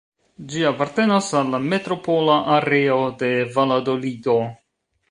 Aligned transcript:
Ĝi 0.53 0.63
apartenas 0.69 1.27
al 1.41 1.53
la 1.57 1.61
Metropola 1.73 2.39
Areo 2.57 2.99
de 3.23 3.31
Valadolido. 3.59 4.41